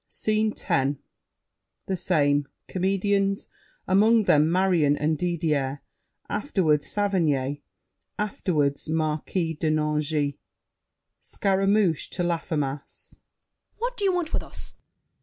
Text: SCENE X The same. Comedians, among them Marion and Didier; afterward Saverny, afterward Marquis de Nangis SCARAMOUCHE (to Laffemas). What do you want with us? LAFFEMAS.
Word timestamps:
SCENE 0.09 0.55
X 0.67 0.97
The 1.85 1.95
same. 1.95 2.47
Comedians, 2.67 3.47
among 3.87 4.23
them 4.23 4.51
Marion 4.51 4.97
and 4.97 5.15
Didier; 5.15 5.83
afterward 6.27 6.83
Saverny, 6.83 7.61
afterward 8.17 8.79
Marquis 8.87 9.53
de 9.53 9.69
Nangis 9.69 10.33
SCARAMOUCHE 11.21 12.09
(to 12.09 12.23
Laffemas). 12.23 13.19
What 13.77 13.95
do 13.95 14.03
you 14.03 14.11
want 14.11 14.33
with 14.33 14.41
us? 14.41 14.73
LAFFEMAS. 14.73 14.77